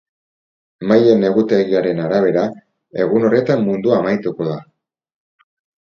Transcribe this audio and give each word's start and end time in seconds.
Maien 0.91 1.27
egutegiaren 1.29 2.01
arabera, 2.07 2.47
egun 3.07 3.31
horretan 3.31 3.65
mundua 3.71 4.03
amaituko 4.03 4.53
da. 4.53 4.61